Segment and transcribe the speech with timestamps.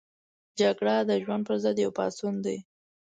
[0.59, 2.57] جګړه د ژوند پر ضد یو پاڅون دی